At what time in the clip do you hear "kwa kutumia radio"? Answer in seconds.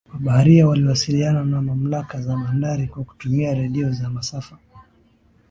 2.87-3.91